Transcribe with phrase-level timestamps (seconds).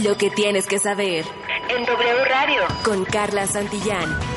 [0.00, 1.26] Lo que tienes que saber
[1.68, 4.31] en W Radio con Carla Santillán.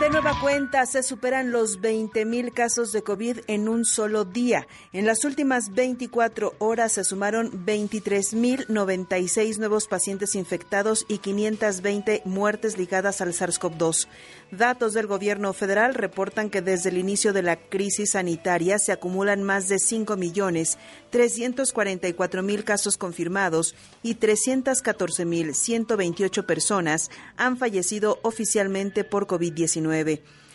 [0.00, 4.66] De nueva cuenta, se superan los 20.000 casos de COVID en un solo día.
[4.94, 13.20] En las últimas 24 horas se sumaron 23.096 nuevos pacientes infectados y 520 muertes ligadas
[13.20, 14.08] al SARS-CoV-2.
[14.52, 19.42] Datos del gobierno federal reportan que desde el inicio de la crisis sanitaria se acumulan
[19.42, 29.89] más de 5.344.000 casos confirmados y 314.128 personas han fallecido oficialmente por COVID-19.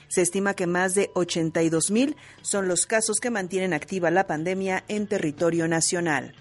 [0.07, 4.83] Se estima que más de 82 mil son los casos que mantienen activa la pandemia
[4.87, 6.33] en territorio nacional.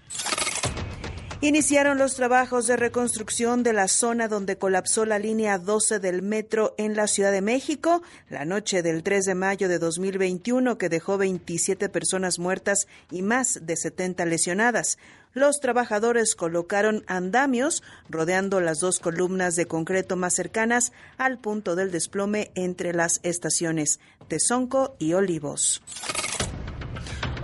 [1.45, 6.75] Iniciaron los trabajos de reconstrucción de la zona donde colapsó la línea 12 del metro
[6.79, 11.19] en la Ciudad de México la noche del 3 de mayo de 2021 que dejó
[11.19, 14.97] 27 personas muertas y más de 70 lesionadas.
[15.35, 21.91] Los trabajadores colocaron andamios rodeando las dos columnas de concreto más cercanas al punto del
[21.91, 25.83] desplome entre las estaciones Tezonco y Olivos.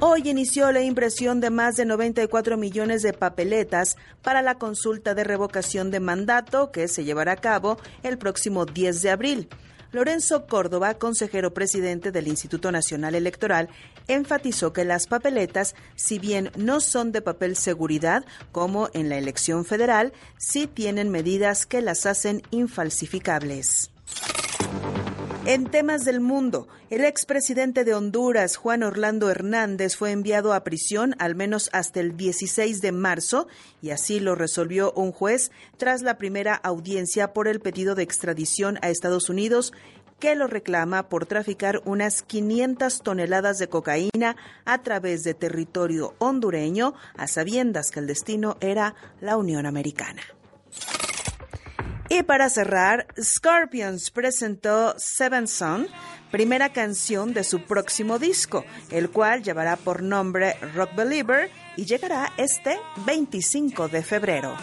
[0.03, 5.25] Hoy inició la impresión de más de 94 millones de papeletas para la consulta de
[5.25, 9.49] revocación de mandato que se llevará a cabo el próximo 10 de abril.
[9.93, 13.69] Lorenzo Córdoba, consejero presidente del Instituto Nacional Electoral,
[14.09, 19.67] enfatizó que las papeletas, si bien no son de papel seguridad, como en la elección
[19.67, 23.91] federal, sí tienen medidas que las hacen infalsificables.
[25.47, 31.17] En temas del mundo, el expresidente de Honduras, Juan Orlando Hernández, fue enviado a prisión
[31.19, 33.49] al menos hasta el 16 de marzo
[33.81, 38.79] y así lo resolvió un juez tras la primera audiencia por el pedido de extradición
[38.83, 39.73] a Estados Unidos
[40.19, 46.93] que lo reclama por traficar unas 500 toneladas de cocaína a través de territorio hondureño,
[47.17, 50.21] a sabiendas que el destino era la Unión Americana.
[52.13, 55.87] Y para cerrar, Scorpions presentó Seven Son,
[56.33, 62.33] primera canción de su próximo disco, el cual llevará por nombre Rock Believer y llegará
[62.37, 64.57] este 25 de febrero.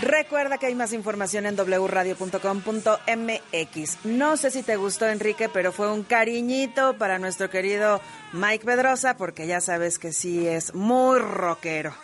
[0.00, 2.38] Recuerda que hay más información en wradio.com.mx.
[4.04, 8.00] No sé si te gustó, Enrique, pero fue un cariñito para nuestro querido
[8.32, 11.94] Mike Pedrosa, porque ya sabes que sí es muy rockero.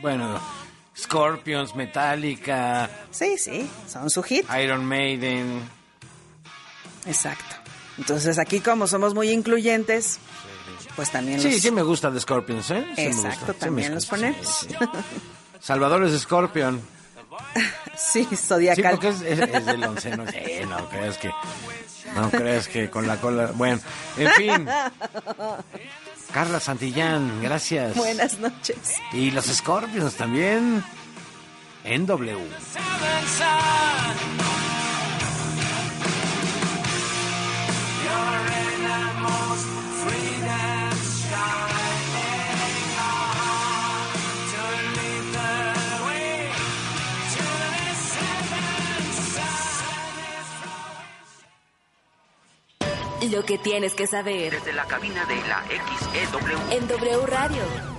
[0.00, 0.40] Bueno,
[0.96, 2.88] Scorpions, Metallica.
[3.10, 4.46] Sí, sí, son su hit.
[4.62, 5.68] Iron Maiden.
[7.06, 7.56] Exacto.
[7.98, 10.18] Entonces aquí como somos muy incluyentes,
[10.96, 12.86] pues también Sí, sí me gusta de Scorpions, ¿eh?
[12.96, 14.66] Exacto, también los ponemos.
[15.60, 16.80] Salvador es Scorpion.
[17.96, 18.98] Sí, Zodiacal.
[19.00, 20.24] Sí, es, es, del onceno.
[20.30, 21.30] Sí, no crees que.
[22.14, 23.52] No crees que con la cola.
[23.54, 23.80] Bueno,
[24.16, 24.68] en fin.
[26.32, 27.96] Carla Santillán, gracias.
[27.96, 28.96] Buenas noches.
[29.12, 30.82] Y los Scorpions también.
[31.84, 32.38] En W.
[53.28, 54.52] Lo que tienes que saber.
[54.52, 56.72] Desde la cabina de la XEW.
[56.72, 57.89] En W Radio.